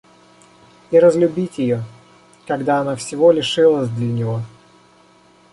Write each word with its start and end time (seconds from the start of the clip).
И 0.89 0.97
разлюбить 0.97 1.59
ее, 1.59 1.83
когда 2.47 2.79
она 2.79 2.95
всего 2.95 3.31
лишилась 3.31 3.87
для 3.87 4.07
него! 4.11 4.41